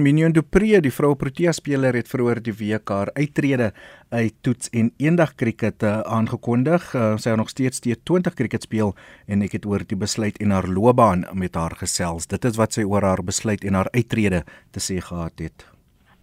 [0.00, 3.68] Minion Dupree, die vroue Protea speler het vroeër die week haar uittrede
[4.10, 6.88] uit toets en eendag kriket uh, aangekondig.
[6.98, 8.90] Uh, sy het nog steeds die 20 kriket speel
[9.30, 12.26] en ek het oor die besluit en haar loopbaan met haar gesels.
[12.26, 14.42] Dit is wat sy oor haar besluit en haar uittrede
[14.74, 15.68] te sê gehad het.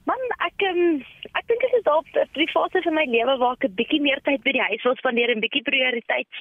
[0.03, 0.83] Man, ek um,
[1.51, 4.43] dink dit is dalk 'n fase van my lewe waar ek 'n bietjie meer tyd
[4.43, 6.33] by die huis wil spandeer en bietjie prioriteit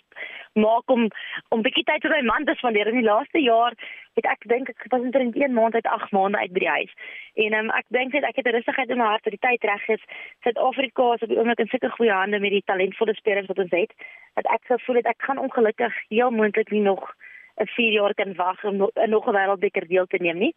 [0.54, 1.08] maak om
[1.48, 2.86] om bietjie tyd met my man te spandeer.
[2.88, 3.74] In die laaste jaar
[4.14, 6.92] het ek dink ek was in 1 maand uit 8 maande uit by die huis.
[7.34, 9.64] En um, ek dink net ek het 'n rustigheid in my hart dat die tyd
[9.64, 10.02] reg is.
[10.42, 13.70] Suid-Afrika is op die oomblik in sulke goeie hande met die talentvolle spelers wat ons
[13.70, 13.92] het.
[14.34, 17.14] Dat ek gevoel het ek gaan ongelukkig heel moontlik nie nog
[17.56, 20.54] 'n 4 jaar kan wag om nog 'n nog 'n wêreldbeker deel te neem nie.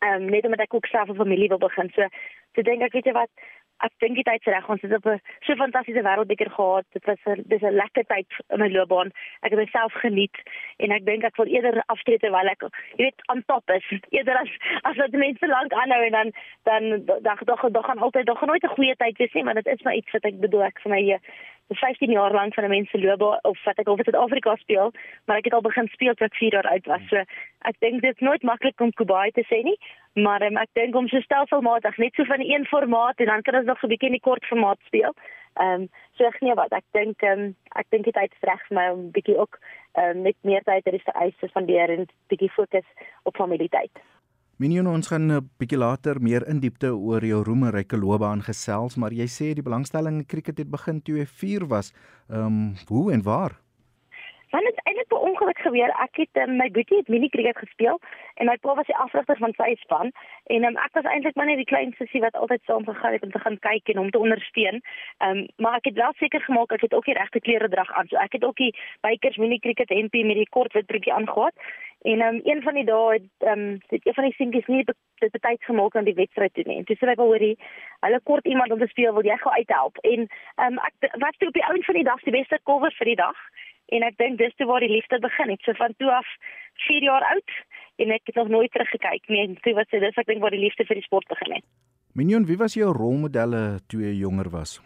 [0.00, 1.90] Ehm um, net omdat ek ook self 'n familie wil begin.
[1.94, 2.08] So,
[2.54, 3.30] so dink ek weet jy wat
[3.86, 6.86] ek dink dit is reg ons het op 'n so fantastiese wêreldbeker gehad.
[6.92, 9.10] Dit was 'n dis 'n lekker tyd in my loopbaan.
[9.42, 10.36] Ek het myself geniet
[10.78, 12.62] en ek dink ek wil eerder aftree terwyl ek
[12.96, 13.86] jy weet aan top is.
[14.10, 14.50] Eerder as
[14.82, 18.48] as wat mense lank aanhou en dan dan dan dan dan gaan altyd dan gaan
[18.48, 20.80] nooit 'n goeie tyd wees nie, want dit is maar iets wat ek bedoel ek
[20.80, 21.20] vir my hier
[21.74, 24.92] 15 jaar lank van 'n mens se loopbaan of wat ek al in Suid-Afrika speel,
[25.24, 27.02] maar ek het al begin speel toe ek 4 jaar oud was.
[27.08, 27.16] So
[27.58, 29.78] ek dink dit is nooit maklik om Kubai te sê nie,
[30.12, 33.54] maar um, ek dink om so stelselmatig net so van een formaat en dan kan
[33.54, 35.14] ons nog 'n bietjie in die kort formaat speel.
[35.54, 38.62] Ehm um, so ek nee wat ek dink ehm um, ek dink dit is reg
[38.68, 39.58] vir my om bietjie ook
[39.92, 42.86] ehm um, net meer tyd te hê vir spandeer en bietjie fokus
[43.24, 43.90] op familietyd.
[44.60, 49.12] Minion ons gaan 'n bietjie later meer in diepte oor jou roemryke loopbaan gesels, maar
[49.12, 51.92] jy sê die belangstelling in cricket het begin toe jy 4 was.
[52.28, 53.52] Ehm um, hoe en waar?
[54.50, 55.92] Want dit eintlik per ongeluk gebeur.
[56.02, 58.00] Ek het um, my boetie het mini cricket gespeel
[58.34, 60.10] en my pa was die afrigter van sy span
[60.54, 63.26] en um, ek was eintlik maar net die klein sussie wat altyd saam gegaan het
[63.26, 64.82] om te gaan kyk en om te ondersteun.
[65.18, 67.92] Ehm um, maar ek het wel seker gemaak ek het ook die regte klere drag
[67.92, 68.10] aan.
[68.10, 68.74] So ek het ook die
[69.06, 72.84] bykers mini cricket hempie met die kort wit broekie aangetree En um, een van die
[72.84, 76.14] dae het ehm um, het een van die seentjies nie dit betyds gemaak aan die
[76.14, 76.76] wedstryd toe nie.
[76.76, 77.56] En toe sê hy wel hoorie,
[78.00, 79.96] hulle kort iemand om te speel, wil jy gou uithelp?
[79.96, 82.94] En ehm um, ek wat toe op die ouend van die dag die beste cover
[82.98, 83.36] vir die dag.
[83.90, 85.62] En ek dink dis toe waar die liefde begin het.
[85.66, 86.26] So van toe af
[86.86, 87.56] 4 jaar oud
[88.00, 89.42] en ek het nog nooit teruggekyk nie.
[89.46, 91.66] En toe wat sê dis ek dink waar die liefde vir die sport begin het.
[92.14, 94.78] Minion, wie was jou rolmodelle toe jy jonger was?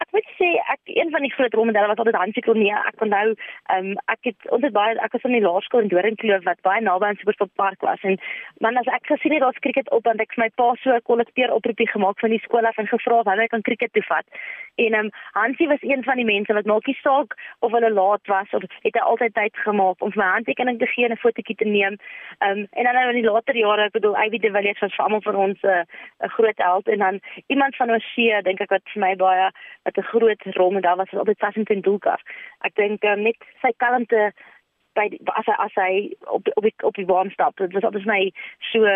[0.00, 2.72] Ek moet sê ek een van die groot rolmodelle was altyd Hansie Cornee.
[2.90, 5.92] Ek onthou ehm um, ek het ons het baie ek was in die laerskool in
[5.92, 8.16] Doringkloof wat baie naby aan Superstop Park was en
[8.64, 11.06] man as ek gesien het daar's cricket op want ek vir my pa so 'n
[11.10, 14.26] kollekteer oproepie gemaak van die skool af en gevra of hy kan cricket toe vat.
[14.76, 18.26] En ehm um, Hansie was een van die mense wat maakie saak of hulle laat
[18.26, 21.24] was of het hy altyd tyd gemaak om vir my handtekening te gee en 'n
[21.24, 21.96] fotootjie te neem.
[22.38, 24.94] Ehm um, en dan nou in die later jare, ek bedoel Ivy de Villiers was
[24.94, 28.60] vir almal van ons 'n uh, groot held en dan iemand van ons see dink
[28.60, 29.50] ek wat vir my baie
[29.90, 32.20] wat 'n groot rolmodel was was altyd Sachin Tendulkar.
[32.60, 34.32] Ek dink um, net sy kalmte
[34.94, 35.92] by die, as hy as hy
[36.26, 37.56] op op die, op die warm stap.
[37.56, 38.32] Dit was altyd my
[38.72, 38.86] so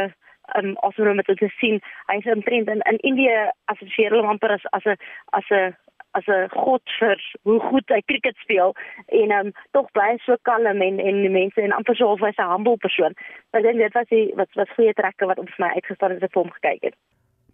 [0.58, 1.80] um awesome om dit te sien.
[2.06, 4.96] Hy is omtrent in in Indië assosieer hulle amper as as 'n
[5.32, 5.76] as 'n
[6.14, 8.74] as 'n god vir hoe goed hy cricket speel
[9.06, 12.38] en um tog bly so kalm en en die mense en amper so of hy's
[12.38, 13.14] 'n humble persoon.
[13.52, 16.34] Ek dink dit was die wat was goeie trekke wat op my uitgestaan het ek
[16.34, 16.94] hom gekyk het.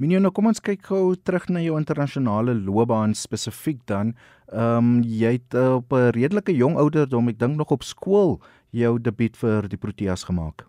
[0.00, 4.14] Minio, nou kom ons kyk gou terug na jou internasionale loopbaan spesifiek dan.
[4.48, 8.40] Ehm um, jy het uh, op 'n redelike jong ouderdom, ek dink nog op skool,
[8.72, 10.64] jou debuut vir die Proteas gemaak.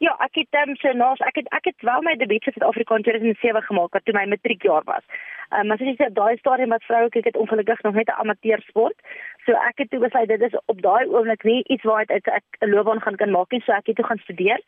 [0.00, 2.96] Ja, ek het um, so nou, ek het ek het wel my debuut vir Suid-Afrika
[2.96, 5.04] in 2007 gemaak, toe my matriekjaar was.
[5.52, 8.08] Ehm um, maar soos jy sê, daai stadium wat vroue kyk het ongelukkig nog net
[8.08, 8.96] 'n amateur sport.
[9.44, 12.32] So ek het toe besluit dit is op daai oomblik nie iets waar ek
[12.64, 14.60] 'n loopbaan gaan kan maak nie, so ek het toe gaan studeer.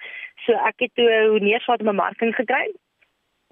[0.45, 2.77] So ek het toe 'n neerslaat in bemarking gekry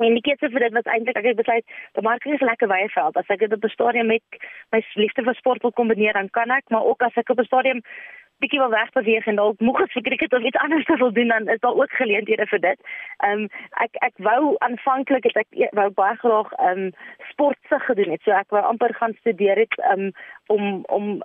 [0.02, 2.88] En die keuse vir dit was eintlik ek het besluit, bemarking is 'n lekker wye
[2.88, 3.16] veld.
[3.16, 4.22] As ek dit op 'n stadium met
[4.70, 7.44] my liefde vir sport wil kombineer, dan kan ek, maar ook as ek op 'n
[7.44, 7.82] stadium
[8.38, 11.48] bietjie wil wegbeweeg en dalk moeg is vir cricket of iets anders wil doen, dan
[11.48, 12.78] is daar ook geleenthede vir dit.
[13.18, 13.48] Ehm um,
[13.84, 16.90] ek ek wou aanvanklik het ek e, wou baie graag ehm um,
[17.30, 18.22] sportsig gedoen het.
[18.22, 20.10] So ek wou amper gaan studeer het um,
[20.46, 21.22] om om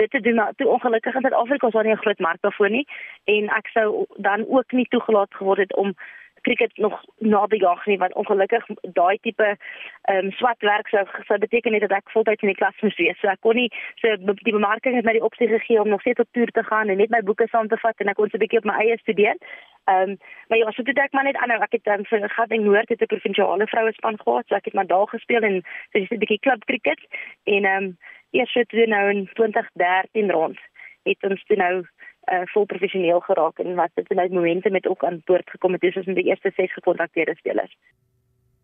[0.00, 2.70] dit te doen maar toe ongelukkig in Suid-Afrika was daar nie 'n groot mark daarvoor
[2.70, 2.86] nie
[3.24, 5.94] en ek sou dan ook nie toegelaat geword het om
[6.40, 9.56] cricket nog na die jag nie want ongelukkig daai tipe
[10.02, 13.18] ehm um, swart werk sou sou beteken dat ek voltyds in die klas moes wees.
[13.20, 13.70] So ek kon nie
[14.00, 16.88] so die bemarking het my die opsie gegee om nog steeds op toer te gaan
[16.88, 18.78] en net my boeke saam te vat en ek kon so 'n bietjie op my
[18.84, 19.36] eie studeer.
[19.84, 20.18] Ehm um,
[20.48, 21.60] maar ja, so dit ek maar net aanhou.
[21.62, 24.46] Ek het dan vir Gauteng Noord het 'n provinsiale vroue span gehad.
[24.46, 25.62] So ek het maar daar gespeel en
[25.92, 27.00] so dis 'n bietjie klub cricket
[27.44, 27.96] en ehm um,
[28.30, 30.58] eers het toe nou in 2013 rond
[31.02, 31.74] het ons toe nou
[32.32, 35.80] uh, vol professioneel geraak en wat dit nou momente met ook aan boord gekom het,
[35.80, 37.76] dis ons die eerste ses gekontrakteerde spelers.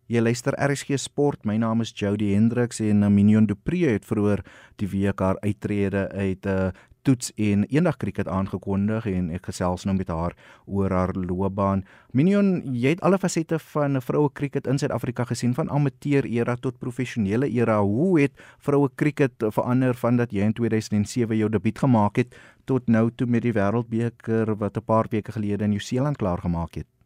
[0.07, 1.43] Jy luister RSG Sport.
[1.43, 4.39] My naam is Jody Hendriks en Minion Dupree het vroeër
[4.79, 6.69] die week haar uittrede uit 'n uh,
[7.07, 11.85] toets en eendag krieket aangekondig en ek gesels nou met haar oor haar loopbaan.
[12.11, 16.79] Minion, jy het alle fasette van vroue krieket in Suid-Afrika gesien van amateur era tot
[16.83, 17.79] professionele era.
[17.79, 22.35] Hoe het vroue krieket verander van dat jy in 2007 jou debuut gemaak het
[22.67, 26.75] tot nou toe met die Wêreldbeker wat 'n paar weke gelede in Nieu-Seeland klaar gemaak
[26.75, 26.96] het?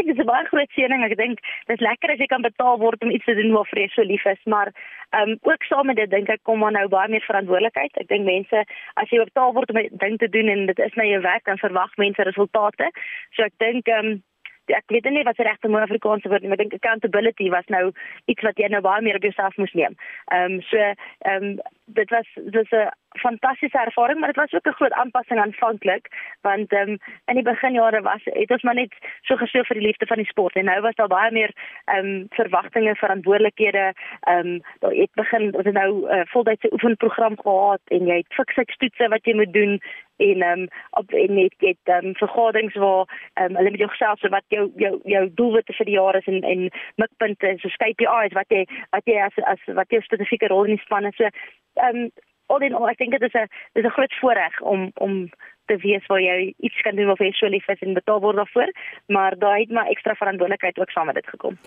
[0.00, 1.04] Kyk dit is 'n baie groot seëning.
[1.04, 1.38] Ek dink
[1.68, 4.24] dis lekker as jy kan betaal word om iets te doen waarvoor jy so lief
[4.24, 4.72] is, maar
[5.12, 7.92] ehm um, ook saam met dit dink ek kom maar nou baie meer verantwoordelikheid.
[8.00, 8.64] Ek dink mense
[8.94, 11.44] as jy betaal word om 'n ding te doen en dit is na jou werk
[11.44, 12.90] dan verwag mense resultate.
[13.36, 14.22] So ek dink ehm um,
[14.70, 17.66] ek weet nie wat se regte mooi Afrikaanse woord nie, maar ek dink accountability was
[17.66, 17.92] nou
[18.26, 19.96] iets wat jy nou baie meer op jouself moes neem.
[20.32, 24.66] Ehm um, so ehm um, dit was dis 'n fantastiese ervaring, maar dit was ook
[24.66, 26.08] 'n groot aanpassing aanvanklik,
[26.40, 29.86] want ehm um, in die beginjare was het ons maar net so gesien vir die
[29.86, 31.52] liefde van die sport en nou was daar baie meer
[31.84, 33.92] ehm um, verwagtinge, verantwoordelikhede.
[34.20, 38.16] Ehm um, daar het begin ons het nou 'n uh, voltydse oefenprogram gehad en jy
[38.16, 39.80] het fiksekstoetse wat jy moet doen
[40.16, 43.04] en ehm um, op en net get ehm um, vergaderings waar
[43.34, 46.26] ehm um, hulle met jouself so wat jou jou jou doelwitte vir die jaar is
[46.26, 50.64] en en mikpunte so KPI's wat jy wat jy as as wat jou spesifieke rol
[50.64, 51.16] in die span is.
[51.16, 52.10] So ehm um,
[52.50, 55.28] al in al ek dink dit is 'n dis 'n groot voorreg om om
[55.66, 58.36] te weet waar jy iets kan doen of jy so lief is en betaal word
[58.36, 58.70] daarvoor,
[59.06, 61.58] maar daai het maar ekstra verantwoordelikheid ook saam met dit gekom.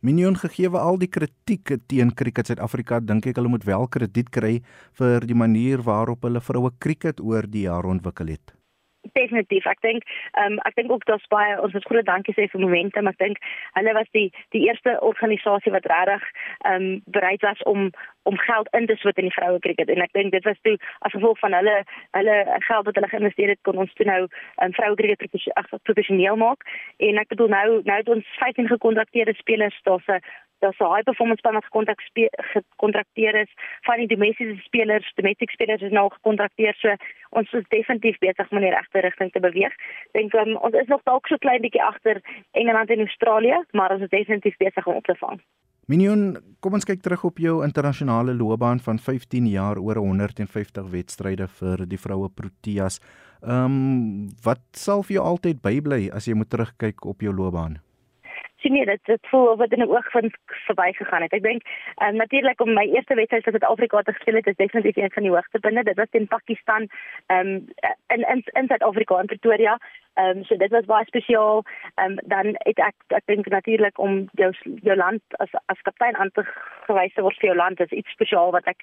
[0.00, 4.60] Minion gegee al die kritiek teen Cricket Suid-Afrika, dink ek hulle moet wel krediet kry
[4.98, 8.61] vir die manier waarop hulle vroue cricket oor die jare ontwikkel het
[9.12, 9.66] definitief.
[9.66, 10.06] Ek dink
[10.38, 13.10] um, ek dink ook daar's baie ons moet groot dankie sê vir momentum.
[13.10, 13.40] Ek dink
[13.78, 16.26] hulle was die die eerste organisasie wat regtig
[16.70, 17.90] um, bereid was om
[18.22, 20.76] om geld in te sit in die vroue cricket en ek dink dit was toe
[21.02, 21.74] as gevolg van hulle
[22.18, 22.36] hulle
[22.68, 24.20] geld wat hulle geïnvesteer het kon ons toe nou
[24.62, 25.20] um, vroue cricket
[25.82, 26.62] professioneel maak.
[26.98, 30.22] En ek bedoel nou nou het ons 15 gekontrakteerde spelers daar's 'n
[30.62, 31.70] daar's 'n high performance span wat
[32.54, 33.52] gekontrakteer is
[33.88, 36.74] van die domestiese spelers, domestic spelers is nou gekontrakteer.
[36.74, 36.94] So
[37.30, 39.74] ons is definitief besig om in die regte rigting te beweeg.
[40.12, 42.20] Dink um, ons is nog dalk so klein bietjie agter
[42.50, 45.40] Engeland en Australië, maar ons is definitief besig om op te vang.
[45.90, 51.48] Minion, kom ons kyk terug op jou internasionale loopbaan van 15 jaar oor 150 wedstryde
[51.58, 53.00] vir die vroue Proteas.
[53.42, 57.80] Ehm um, wat sal vir jou altyd bybly as jy moet terugkyk op jou loopbaan?
[58.62, 60.30] Sien nie dit dit voel of dit in 'n oog van
[60.66, 61.32] verbygegaan het.
[61.32, 61.62] Ek dink
[62.02, 65.22] um, natuurlik om my eerste wedstryd vir Suid-Afrika te speel het is definitief een van
[65.22, 65.82] die hoogtepunte.
[65.82, 66.88] Dit was teen Pakistan
[67.26, 67.50] um,
[68.14, 69.78] in in in Suid-Afrika in Pretoria.
[70.14, 71.64] Ehm um, so dit was baie spesiaal.
[71.94, 76.16] Ehm um, dan het ek ek dink natuurlik om jou jou land as as kaptein
[76.16, 76.44] aan te
[76.86, 78.80] gewys te word vir jou land is iets spesiaal wat ek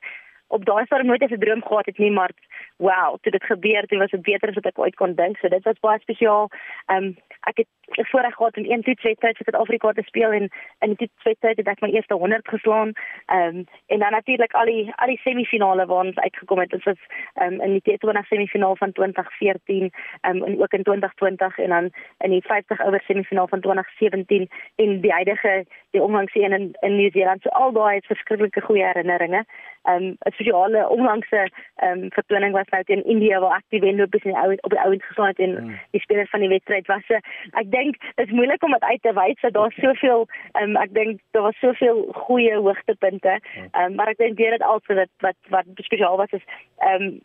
[0.49, 2.31] op daai stadium nooit 'n droom gehad het nie, maar
[2.77, 5.37] wow, toe dit gebeur, toe was dit beter as wat ek ooit kon dink.
[5.37, 6.49] So dit was baie spesiaal.
[6.85, 7.17] Ehm um,
[7.49, 10.49] ek het voorreg gehad om een toetswedstryd vir Suid-Afrika te speel en
[10.79, 12.93] in die toetswedstryd het ek my eerste 100 geslaan.
[13.25, 16.69] Ehm um, en dan natuurlik al die al die semifinale waar ons uitgekom het.
[16.69, 17.01] Dit was
[17.33, 19.91] ehm um, in die T20 semifinaal van 2014,
[20.21, 24.49] ehm um, en ook in 2020 en dan in die 50 oor semifinaal van 2017
[24.75, 27.41] en die huidige die onlangse een in in Nieu-Seeland.
[27.41, 29.45] So al daai is verskriklike goeie herinneringe.
[29.83, 33.81] Ehm um, 'n spesiale onlangse ehm um, vertoning was nou teen India waar ek die
[33.83, 35.75] wenloop is in die ou op die ouend geslaan het en mm.
[35.91, 37.05] die spelers van die wedstryd was.
[37.07, 37.19] Se
[37.61, 40.27] ek dink dit is moeilik om dit uit te wys dat daar soveel
[40.61, 43.39] um, ek dink daar was soveel goeie hoogtepunte.
[43.75, 46.45] Um, maar ek dink dit also dat wat wat spesiaal was is
[46.91, 47.19] um,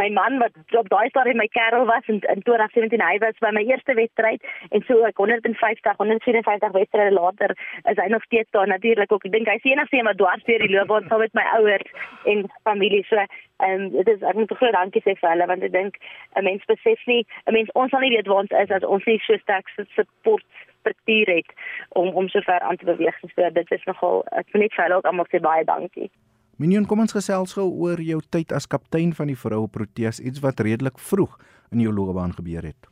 [0.00, 3.50] my man wat op daai stadium my kerel was in, in 2017 hy was by
[3.56, 7.54] my eerste wedstryd en so ek 150 154 wedstryde later
[7.92, 9.26] is hy nog steeds daar natuurlik ook.
[9.28, 11.90] Ek dink hy's enigste een wat dwars deur die loopbaan saam met my ouers
[12.32, 13.04] en familie.
[13.10, 13.26] So
[13.68, 15.98] en dit is ek moet groot dankie sê vir hulle want ek dink
[16.36, 19.04] 'n mens besef nie 'n mens ons sal nie weet waar ons is as ons
[19.10, 20.46] nie so sterk support
[20.80, 21.50] struktuur het
[21.88, 23.18] om om so ver aan te beweeg.
[23.34, 26.10] So dit is nogal ek wil net vir hulle ook almal sê baie dankie
[26.58, 30.42] Minion, kom ons gesels gou oor jou tyd as kaptein van die vroue Proteas, iets
[30.42, 31.36] wat redelik vroeg
[31.70, 32.88] in jou loopbaan gebeur het.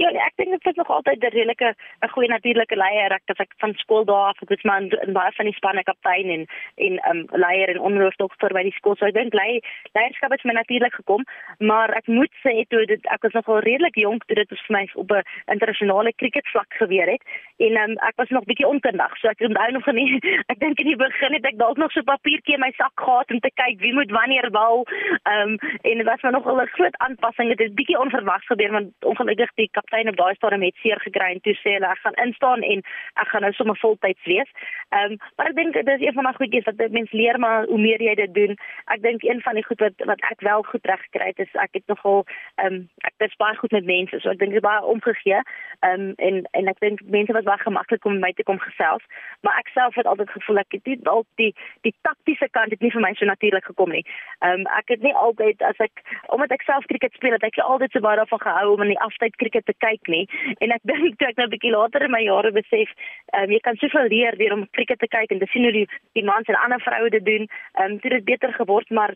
[0.00, 3.12] Ja, ek dink dit is nog altyd 'n redelike 'n goeie natuurlike leier.
[3.12, 6.30] Ek het van skool daar af, ek was maar in baie van die spanne kaptein
[6.30, 8.96] en en um leier en onderhoofdokter by die skool.
[8.96, 9.60] So ek dink lei
[9.92, 11.24] leierskap het my natuurlik gekom,
[11.58, 14.88] maar ek moet sê toe dit ek was nogal redelik jonk toe dit vir my
[14.94, 17.22] op 'n internasionale cricketvlak gebeur het
[17.66, 19.16] en um ek was nog bietjie onkundig.
[19.20, 20.18] So ek onthou nog nie.
[20.52, 22.94] Ek dink in die begin het ek dalk nog so 'n papiertjie in my sak
[22.94, 24.86] gehad om te kyk wie moet wanneer bal.
[25.34, 27.48] Um en dit was maar nogal 'n groot aanpassing.
[27.48, 31.00] Dit het bietjie onverwags gebeur want ongelukkig die kap kaptein op daai stadium het seer
[31.00, 32.82] gekry en toe sê hulle ek gaan instaan en
[33.22, 34.50] ek gaan nou sommer voltyds wees.
[34.90, 37.66] Ehm um, maar ek dink dit is een van daai goedjies wat mense leer maar
[37.66, 38.56] hoe meer jy dit doen.
[38.86, 41.54] Ek dink een van die goed wat wat ek wel goed reg gekry het is
[41.54, 42.24] ek het nogal
[42.56, 44.20] ehm um, ek is baie goed met mense.
[44.20, 45.42] So ek dink dit baie omgegee.
[45.80, 48.60] Ehm um, en en ek dink mense was baie gemaklik om met my te kom
[48.62, 49.04] gesels,
[49.46, 51.50] maar ek self het altyd gevoel ek het nie dalk die
[51.86, 54.04] die taktiese kant het nie vir my so natuurlik gekom nie.
[54.40, 56.04] Ehm um, ek het nie altyd as ek
[56.36, 59.02] omdat ek self cricket speel het ek altyd so baie daarvan gehou om in die
[59.08, 60.24] aftyd cricket te kyk nie
[60.58, 62.94] en ek dink toe ek nou 'n bietjie later in my jare besef
[63.34, 65.76] ehm um, jy kan soveel leer deur om cricket te kyk en te sien hoe
[65.78, 65.86] die
[66.18, 67.48] die mans en ander vroue dit doen.
[67.74, 69.14] Ehm um, dit het beter geword maar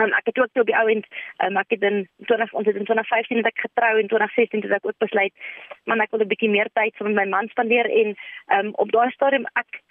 [0.00, 1.06] Um, ek het ook toe op die ou end,
[1.44, 4.78] um, ek het in 20 ons het in 2015 het ek getrou en 2016 het
[4.78, 5.32] ek ook besluit
[5.84, 7.90] man ek wil 'n bietjie meer tyd saam met my man spandeer.
[7.90, 8.16] En
[8.56, 9.82] um, op daai stadium ek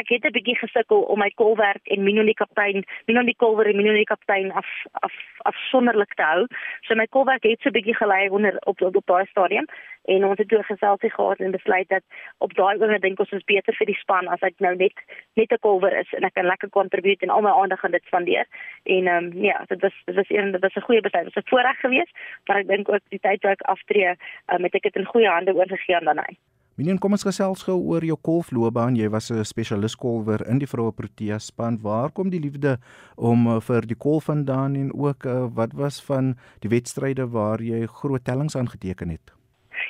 [0.00, 3.66] ek het 'n bietjie gesukkel om my kolwerk en Minno die kaptein, Minno die kolwer
[3.66, 6.46] en Minno die kaptein af af afsonderlik te hou.
[6.80, 9.66] So my kolwerk het so 'n bietjie gelei onder op op, op daai stadium
[10.04, 12.02] en ons het toe geselsie gehad en besluit dat
[12.38, 14.92] op daai oomblik dink ons is beter vir die span as ek nou net
[15.34, 18.04] net 'n kolwer is en ek kan lekker contribute en al my aandag aan dit
[18.04, 18.46] spandeer.
[18.84, 21.24] En ehm um, ja, dit was dit was een dit was 'n goeie besluit.
[21.24, 22.12] Dit was 'n voorreg geweest,
[22.46, 24.16] maar ek dink ook die tyd wat ek aftree,
[24.52, 26.36] um, het ek dit in goeie hande oorgegee aan Danai.
[26.80, 28.94] Minien, kom ons gesels gou oor jou golfloopbaan.
[28.96, 31.76] Jy was 'n spesialis golfer in die vroue Protea span.
[31.82, 32.78] Waar kom die liefde
[33.16, 37.60] om uh, vir die golf vandaan en ook uh, wat was van die wedstryde waar
[37.60, 39.41] jy groot tellings aangeteken het?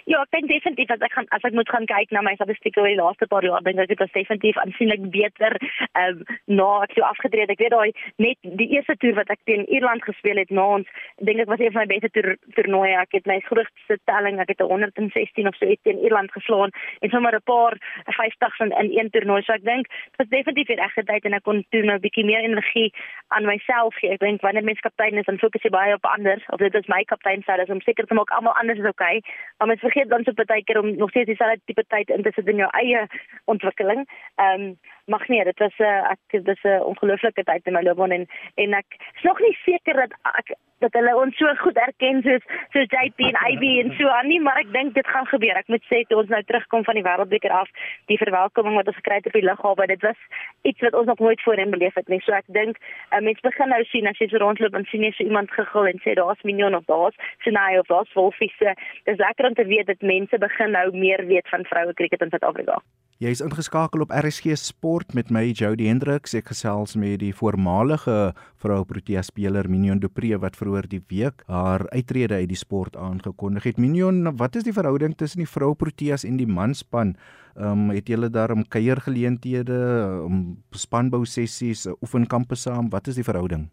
[0.05, 2.81] Ja, ek dink definitief as ek gaan as ek moet gaan kyk na my statistieke
[2.81, 5.57] oor die laaste paar jaar, dink ek dit is definitief aansienlik beter
[5.93, 7.53] ehm um, na ek so afgetree het.
[7.55, 10.89] Ek weet daai net die eerste toer wat ek teen Ierland gespeel het na ons,
[11.21, 12.97] dink ek was een van my beste toer, toernooie.
[13.03, 17.11] Ek het my grootste telling, ek het 116 of so iets teen Ierland geslaan en
[17.11, 17.79] sommer 'n paar
[18.19, 19.43] 50s in, in een toernooi.
[19.43, 22.05] So ek dink dit was definitief die regte tyd en ek kon toe nou 'n
[22.05, 22.93] bietjie meer energie
[23.29, 24.11] aan myself gee.
[24.11, 26.43] Ek dink wanneer mens kaptein is, dan fokus jy baie op ander.
[26.49, 29.23] Of dit is my kaptein sê, dis om seker te maak almal anders is okay.
[29.59, 32.33] Maar mens vergeet dan so baie keer om nog steeds dieselfde tipe tyd in te
[32.35, 33.07] sit in jou eie
[33.45, 34.07] ontwikkeling.
[34.37, 37.83] Ehm um, mag nie, dit was 'n uh, ek dis 'n ongelooflike tyd in my
[37.83, 41.77] loopbaan en en ek is nog nie seker dat ek dat hulle ons so goed
[41.77, 42.45] erken soos
[42.75, 45.57] soos JP en IB en so aan nie, maar ek dink dit gaan gebeur.
[45.57, 47.71] Ek moet sê toe ons nou terugkom van die Wêreldbeker af,
[48.11, 50.19] die verwelkoming wat ons gekry het op die lughawe, dit was
[50.63, 52.21] iets wat ons nog nooit voorheen beleef het nie.
[52.27, 52.81] So ek dink
[53.13, 55.87] uh, mense begin nou sien as jy so rondloop en sien jy so iemand gegil
[55.93, 57.17] en sê daar's miljoen of daar's
[57.47, 58.59] Sinai of daar's Wolfies.
[59.07, 62.35] Dis lekker om te weet dat mense begin nou meer weet van vroue kriket in
[62.35, 62.83] Suid-Afrika.
[63.23, 66.33] Jy is ingeskakel op RSG Sport met my Jody Hendriks.
[66.35, 71.85] Ek gesels met die voormalige vroue Protea speler Minion Dupree wat vroeër die week haar
[71.93, 73.79] uittrede uit die sport aangekondig het.
[73.79, 77.15] Minion, wat is die verhouding tussen die vroue Proteas en die manspan?
[77.55, 79.79] Ehm um, het julle daarom kuiergeleenthede,
[80.27, 80.43] um,
[80.75, 82.91] spanbou sessies, oefenkampe saam?
[82.91, 83.69] Wat is die verhouding?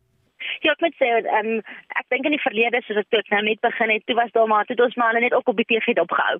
[0.61, 1.59] Ja, ek moet sê, ehm um,
[1.99, 4.49] ek dink in die verlede soos ek toe nou net begin het, toe was daar
[4.51, 6.35] maar toe ons maar net ook op die TV opgehou.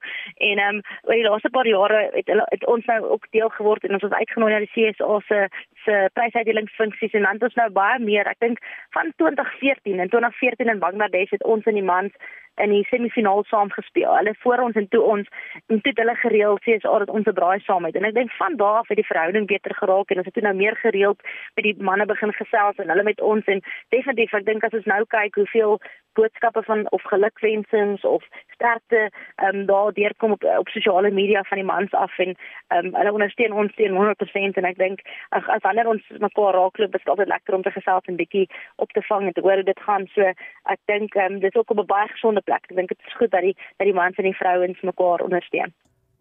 [0.50, 3.84] En ehm um, oor die laaste paar jare het, het ons nou ook deel geword
[3.84, 5.40] en ons was uitgenooi na die CSA se
[5.86, 8.28] se prysuitdelingsfunksies en dan het ons nou baie meer.
[8.28, 8.60] Ek dink
[8.98, 12.12] van 2014 en 2014 in Bangladesh het ons in die mans
[12.63, 14.16] in die semifinaal saam gespeel.
[14.16, 15.28] Hulle voor ons en toe ons
[15.68, 17.96] en toe hulle gereël al dat ons 'n braai saam het.
[17.96, 20.44] En ek dink van daar af het die verhouding beter geraak en ons het toe
[20.44, 21.20] nou meer gereeld
[21.56, 24.86] met die manne begin gesels en hulle met ons en definitief ek dink as ons
[24.86, 25.80] nou kyk hoeveel
[26.20, 28.24] boodskappe van of gelukwensings of
[28.56, 29.02] sterkte
[29.36, 32.96] ehm um, daar deurkom op op sosiale media van die mans af en ehm um,
[32.96, 37.04] hulle ondersteun ons teen 100% en ek dink as, as wanneer ons mekaar raakloop is
[37.04, 39.70] dit altyd lekker om te gesels en bietjie op te vang en te hoor hoe
[39.74, 40.08] dit gaan.
[40.16, 40.34] So
[40.76, 42.64] ek dink ehm um, dit is ook op 'n baie gesonde plek.
[42.70, 45.74] Ek dink dit is goed dat die dat die mans en die vrouens mekaar ondersteun.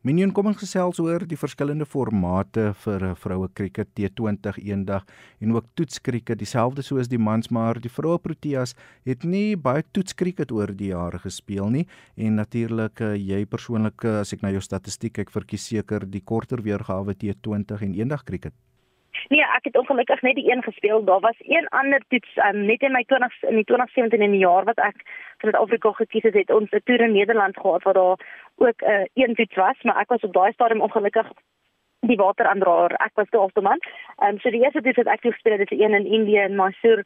[0.09, 5.05] Minion kom ons gesels oor die verskillende formate vir vroue krieket T20 eendag
[5.45, 8.73] en ook toetskrieket dieselfde soos die mans maar die vroue Proteas
[9.05, 11.85] het nie baie toetskrieket oor die jare gespeel nie
[12.17, 16.25] en natuurlik eh, jy persoonlik eh, as ek na jou statistiek kyk verkies seker die
[16.33, 18.57] korter weergawe T20 en eendag krieket
[19.29, 21.05] Nee, ek het ongelukkig net die een gespeel.
[21.05, 24.45] Daar was een ander toets um, net in my 20 in die 2017 in die
[24.47, 25.03] jaar wat ek
[25.39, 28.19] vir Suid-Afrika gekies het, het ons 'n toer in Nederland gehad waar daar
[28.57, 31.31] ook 'n uh, een toets was, maar ek was op daai stadium ongelukkig
[32.01, 32.93] die wateraandraer.
[32.93, 33.79] Ek was te optoman.
[34.17, 36.57] Ehm um, so die eerste toets wat ek gespeel het, is een in Indië in
[36.57, 37.05] Mysore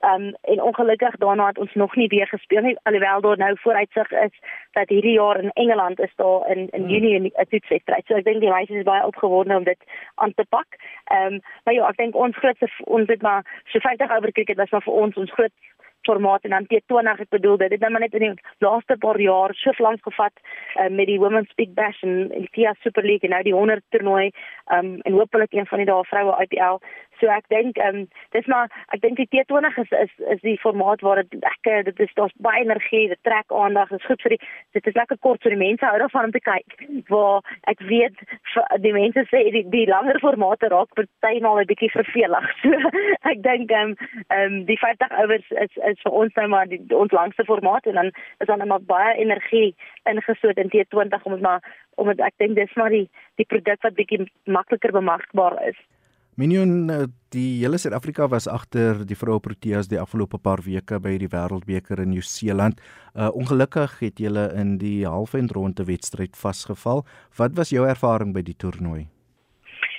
[0.00, 4.10] Um en ongelukkig daarna het ons nog nie weer gespeel nie alhoewel daar nou vooruitsig
[4.10, 4.34] is
[4.72, 6.90] dat hierdie jaar in Engeland is daar in in hmm.
[6.90, 8.06] Junie 'n toetswedstryd.
[8.06, 9.78] So ek dink die meisies is baie opgewonde om dit
[10.14, 10.66] aan te pak.
[11.12, 14.70] Um maar ja, ek dink ons grootste ons het maar so 50 oor cricket was
[14.70, 15.52] maar vir ons ons groot
[16.08, 18.32] formaat en dan T20 ek bedoel dit het nou net in die
[18.64, 22.74] laaste paar jaar so lank gevat uh, met die Women's Big Bash en die TIA
[22.84, 24.30] Super League en nou die 100 toernooi
[24.76, 26.80] um, en hopelik een van die dae vroue IPL
[27.20, 30.58] So ek dink ehm um, dis maar ek dink die T20 is is is die
[30.62, 34.36] formaat waar dit lekker dit is daar's baie energie, dit trek aandag, is goed vir
[34.36, 34.40] die
[34.78, 36.76] dit is lekker kort so die mense hou daarvan om te kyk.
[37.08, 38.22] Waar ek weet
[38.84, 42.48] die mense sê die die langer formate raak partymal 'n bietjie vervelig.
[42.68, 43.96] So ek dink ehm um,
[44.28, 47.86] ehm um, die 50 ouers is is vir ons nou maar die, ons langste formaat
[47.86, 48.10] en dan
[48.40, 51.60] is dan net baie energie ingesoot in T20 om dit maar
[51.96, 53.06] om dit ek dink dis maar die
[53.40, 55.78] die produk wat bietjie makliker bemarkbaar is.
[56.38, 61.16] Minion eh, die hele Suid-Afrika was agter die vroue Proteas die afgelope paar weke by
[61.18, 62.78] die Wêreldbeker in Nieu-Seeland.
[63.18, 67.02] Uh ongelukkig het julle in die halfeindronde wedstryd vasgeval.
[67.40, 69.08] Wat was jou ervaring by die toernooi?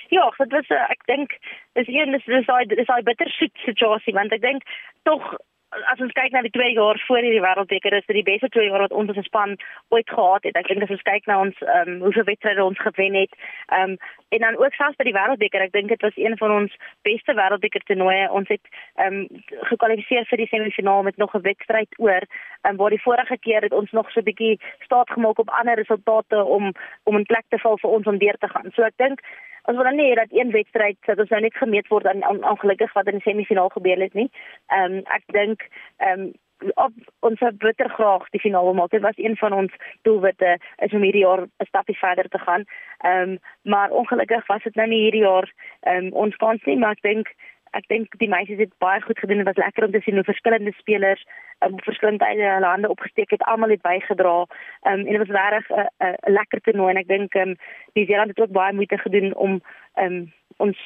[0.08, 1.36] Ja, dit was uh, ek dink
[1.76, 4.64] is een is dis daai dis daai bittersoet situasie want ek dink
[5.04, 5.36] tog
[5.70, 8.70] as ons kyk na die 2 jaar voor hierdie wêreldbeker is dit die beste 2
[8.70, 9.54] jaar wat ons as span
[9.94, 10.56] ooit gehad het.
[10.58, 13.36] Ek dink as ons kyk na ons ehm um, hoeveel wedstryde ons gewen het,
[13.68, 14.00] ehm um,
[14.30, 16.74] en dan ook selfs by die wêreldbeker, ek dink dit was een van ons
[17.06, 18.26] beste wêreldbeker toernooie.
[18.30, 22.26] Ons het ehm um, gekwalifiseer vir die semifinaal met nog 'n wedstryd oor.
[22.26, 25.50] Ehm um, waar die vorige keer het ons nog so 'n bietjie staat gemaak op
[25.50, 26.74] ander resultate om
[27.04, 28.70] om 'n plek te val vir ons om deur te gaan.
[28.74, 29.20] So ek dink
[29.68, 32.92] ons wil nie hê dat een wedstryd dat ons nou net gemeet word aan ongelukkig
[32.92, 34.30] wat in die semifinaal gebeur het nie.
[34.68, 35.66] Ehm um, ek dink
[35.98, 36.32] ehm um,
[36.74, 38.90] op ons bitter graag die finale maak.
[38.90, 42.64] Dit was een van ons doelwitte is om hierdie jaar 'n stapie verder te gaan.
[42.98, 46.78] Ehm um, maar ongelukkig was dit nou nie hierdie jaar ehm um, ons kans nie,
[46.78, 47.34] maar ek dink
[47.78, 49.42] ek dink die meisies het baie goed gedoen.
[49.42, 51.24] Dit was lekker om te sien hoe verskillende spelers
[51.64, 53.42] um, verskillende hulle hande opgesteek het.
[53.42, 54.36] Almal het bygedra.
[54.40, 57.56] Um, en dit was regtig 'n uh, uh, lekker toernooi en ek dink um,
[57.92, 59.62] die Zeeland het ook baie moeite gedoen om
[59.96, 60.78] um, ons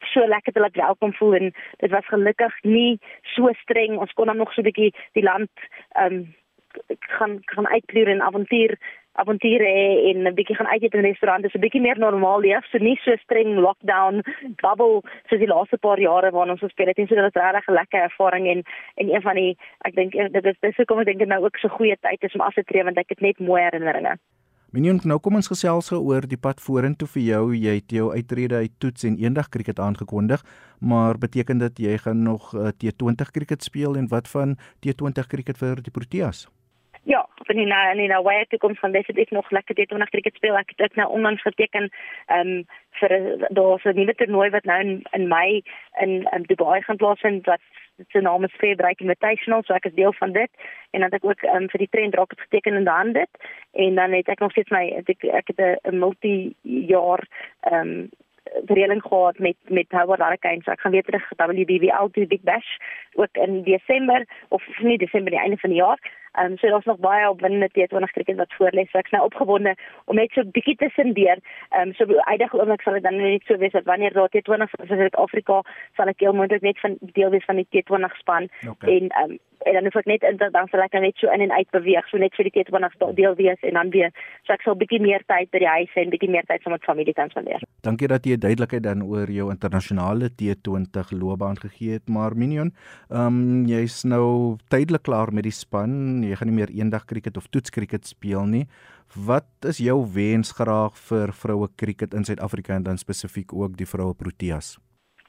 [0.00, 3.98] so lekker te laat welkom voel en dit was gelukkig nie so streng.
[3.98, 5.50] Ons kon dan nog so 'n bietjie die land
[5.92, 6.34] ehm um,
[6.98, 8.78] gaan gaan uitploer en avontuur
[9.22, 9.70] avonture
[10.10, 12.78] en 'n bietjie gaan uit eet in restaurante, so 'n bietjie meer normaal leef, so
[12.78, 14.22] nie so streng lockdown
[14.62, 17.06] bubble soos die laaste paar jare waarna ons gespeel het nie.
[17.06, 18.62] So dit was regtig 'n lekker ervaring en
[18.96, 21.56] en een van die ek dink dit is dis hoekom ek dink dit nou ook
[21.56, 24.18] so goeie tyd is om af te tree want ek het net mooi herinneringe.
[24.70, 27.40] Minion, nou kom ons gesels oor die pad vorentoe vir jou.
[27.58, 30.44] Jy het jou uittrede uit toets en eendag krieket aangekondig,
[30.78, 34.54] maar beteken dit jy gaan nog uh, T20 krieket speel en wat van
[34.86, 36.46] T20 krieket vir die Proteas?
[37.02, 39.98] Ja, van die nou en nou waar ek kom van dit nog lekker dit om
[39.98, 40.56] na cricket speel.
[40.56, 41.88] Ek het nou onlangs geteken
[42.26, 42.64] ehm um,
[43.00, 43.12] vir
[43.48, 45.62] daar's 'n nuwe toernooi wat nou in in Mei
[46.00, 47.60] in in Dubai gaan plaasvind wat
[48.08, 50.50] se naam is Fair Break Invitational, so ek is deel van dit
[50.90, 53.30] en dan het ek ook um, vir die trend rocket geteken in daand dit
[53.72, 57.24] en dan het ek nog steeds my ek ek het 'n multi jaar
[57.60, 58.10] ehm um,
[58.66, 60.66] reëling gehad met met Howard Hurricanes.
[60.66, 62.76] Ek gaan weer terug WBBL to Big Bash
[63.14, 65.98] ook in Desember of nie Desember die einde van die jaar.
[66.32, 68.86] Ehm um, so daar's nog baie opwindende T20 krieket wat voorlê.
[68.90, 71.38] So ek's nou opgewonde om net so bietjie tussen deur.
[71.70, 74.74] Ehm um, so eindig oomblik sal dit dan net so wees dat wanneer daar T20
[74.76, 75.62] vir Suid-Afrika
[75.96, 78.96] sal ek heel moontlik net van deel wees van die T20 span okay.
[78.96, 81.42] en ehm um, en dan hoef ek net in dan sal ek net so in
[81.44, 84.12] en uit beweeg so net vir die T20 deel wees en dan weer
[84.46, 86.74] so ek sal bietjie meer tyd by die huis hê en bietjie meer tyd saam
[86.76, 87.64] met familie kan spandeer.
[87.84, 92.72] Dankie dat jy duidelikheid dan oor jou internasionale T20 loopbaan gegee het, maar Minion,
[93.10, 97.36] ehm um, jy's nou tydelik klaar met die span jy gaan nie meer eendag krieket
[97.36, 98.66] of toets krieket speel nie.
[99.14, 103.88] Wat is jou wens graag vir vroue krieket in Suid-Afrika en dan spesifiek ook die
[103.88, 104.78] vroue Proteas?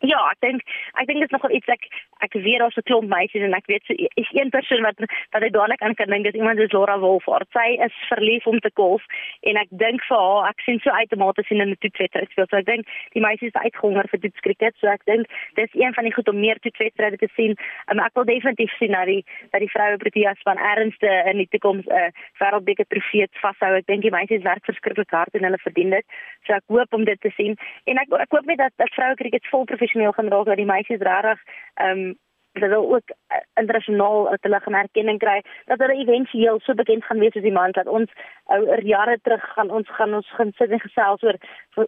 [0.01, 0.63] Ja, ek dink
[0.97, 1.83] ek dink dit is nogal iets ek
[2.25, 5.43] ek weet daar's 'n klomp meisies en ek weet so is een persoon wat wat
[5.45, 7.47] ek dadelik aan kan dink dis iemand soos Laura Wolfhard.
[7.53, 9.03] Sy is verlief om te golf
[9.41, 12.47] en ek dink vir haar ek sien so outomaties sien in 'n toetswedstryd speel.
[12.49, 14.73] So ek dink die meisies is uitgehonger vir toetskriket.
[14.81, 17.55] So ek dink dis een van die goed om meer toetswedstryde te sien.
[17.91, 21.47] Um, ek wil definitief sien dat die dat die vroue Proteas van ernste in die
[21.53, 22.09] toekoms 'n uh,
[22.41, 23.75] wêreldbeker trofee vashou.
[23.77, 26.05] Ek dink die meisies werk verskriklik hard en hulle verdien dit.
[26.47, 29.15] So ek hoop om dit te sien en ek ek hoop net dat dat vroue
[29.15, 31.39] kriket vol professioneel gaan raak dat die meisies regtig
[31.75, 32.19] ehm um,
[32.53, 37.35] hulle ook uh, internasionaal dat hulle erkenning kry dat hulle éventueel so bekend gaan wees
[37.35, 38.11] as die man dat ons
[38.45, 41.37] oor uh, jare terug gaan ons gaan ons gaan sit en gesels oor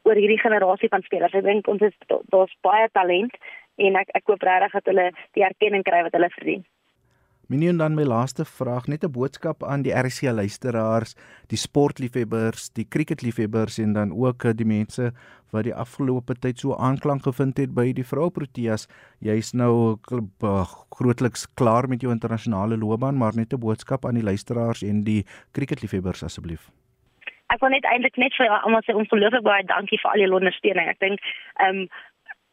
[0.04, 1.34] oor hierdie generasie van spelers.
[1.34, 3.36] Ek dink ons is daar's baie talent
[3.76, 6.64] en ek ek hoop regtig dat hulle die erkenning kry wat hulle verdien
[7.54, 11.14] Minien dan my laaste vraag, net 'n boodskap aan die RC luisteraars,
[11.54, 15.14] die sportliefhebbers, die cricketliefhebbers en dan ook eh, die mense
[15.52, 18.88] wat die afgelope tyd so aanklank gevind het by die vroue Proteas.
[19.20, 20.00] Jy's nou
[20.90, 25.26] grootliks klaar met jou internasionale loopbaan, maar net 'n boodskap aan die luisteraars en die
[25.52, 26.72] cricketliefhebbers asseblief.
[27.54, 30.88] Ek wil net eintlik net vir almal sê ongelooflik baie dankie vir al julle ondersteuning.
[30.88, 31.20] Ek dink
[31.60, 31.88] ehm um,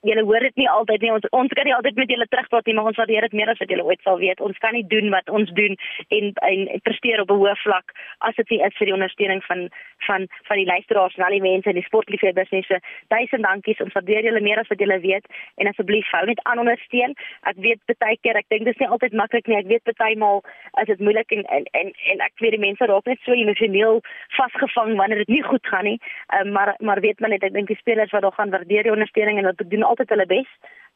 [0.06, 1.12] julle hoor dit nie altyd nie.
[1.12, 3.60] Ons ons kan nie altyd met julle terugpraat nie, maar ons waardeer dit meer as
[3.60, 4.40] wat julle ooit sal weet.
[4.40, 5.76] Ons kan nie doen wat ons doen
[6.08, 9.44] en en, en presteer op 'n hoë vlak as dit nie is vir die ondersteuning
[9.44, 9.68] van
[10.06, 12.62] van van die luisteraars en al die mense in die sportliefhebbers nie.
[12.68, 13.80] So duisend dankies.
[13.80, 17.14] Ons waardeer julle meer as wat julle weet en asseblief hou net aan ondersteun.
[17.42, 19.56] Ek weet baie keer, ek dink dis nie altyd maklik nie.
[19.56, 20.42] Ek weet partymal
[20.80, 24.00] is dit moeilik en en en, en ek weet die mense raak net so emosioneel
[24.38, 25.98] vasgevang wanneer dit nie goed gaan nie.
[26.40, 28.92] Um, maar maar weet maar net ek dink die spelers wat daar gaan waardeer die
[28.92, 30.50] ondersteuning en wat doen altyd hulle bes.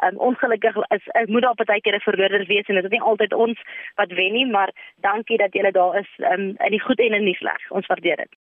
[0.05, 3.01] Um, ongelukkig is ek moet daar baie keer 'n verloorder wees en dit is nie
[3.11, 3.59] altyd ons
[4.01, 4.71] wat wen nie, maar
[5.07, 7.71] dankie dat julle daar is um, in die goed en in die sleg.
[7.71, 8.33] Ons waardeer dit.